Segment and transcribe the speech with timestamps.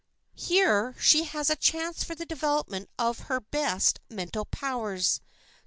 [0.33, 5.21] Here she has a chance for the development of her best mental powers.